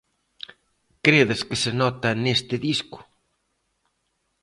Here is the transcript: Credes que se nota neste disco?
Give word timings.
Credes 1.05 1.39
que 1.47 1.57
se 1.63 1.71
nota 1.81 2.09
neste 2.23 2.55
disco? 2.67 2.99